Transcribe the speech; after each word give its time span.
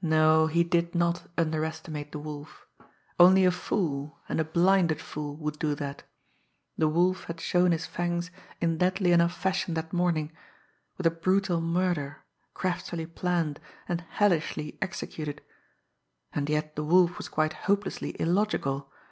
No, 0.00 0.46
he 0.46 0.64
did 0.64 0.94
not 0.94 1.30
underestimate 1.36 2.12
the 2.12 2.18
Wolf 2.18 2.66
only 3.18 3.44
a 3.44 3.50
fool, 3.50 4.18
and 4.26 4.40
a 4.40 4.44
blinded 4.44 5.02
fool, 5.02 5.36
would 5.36 5.58
do 5.58 5.74
that. 5.74 6.02
The 6.78 6.88
Wolf 6.88 7.24
had 7.24 7.42
shown 7.42 7.72
his 7.72 7.84
fangs 7.84 8.30
in 8.62 8.78
deadly 8.78 9.12
enough 9.12 9.36
fashion 9.36 9.74
that 9.74 9.92
morning 9.92 10.32
with 10.96 11.06
a 11.06 11.10
brutal 11.10 11.60
murder, 11.60 12.24
craftily 12.54 13.04
planned, 13.04 13.60
and 13.86 14.00
hellishly 14.00 14.78
executed! 14.80 15.42
And 16.32 16.48
yet 16.48 16.74
the 16.74 16.82
Wolf 16.84 17.18
was 17.18 17.28
quite 17.28 17.52
hopelessly 17.52 18.18
illogical! 18.18 18.90